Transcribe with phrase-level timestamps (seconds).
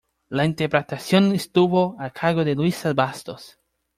[0.31, 3.59] La interpretación estuvo a cargo de Luísa Bastos.